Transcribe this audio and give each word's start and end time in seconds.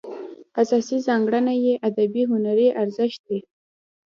اساسي 0.61 0.97
ځانګړنه 1.07 1.53
یې 1.65 1.73
ادبي 1.89 2.23
هنري 2.31 2.67
ارزښت 2.81 3.19
دی. 3.27 3.39